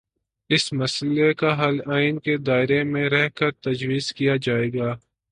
اس 0.49 0.73
مسئلے 0.73 1.33
کا 1.33 1.49
حل 1.59 1.79
آئین 1.93 2.19
کے 2.19 2.37
دائرے 2.37 2.83
میں 2.83 3.09
رہ 3.09 3.27
کرتجویز 3.35 4.13
کیا 4.13 4.35
جائے 4.41 4.69
گا۔ 4.73 4.91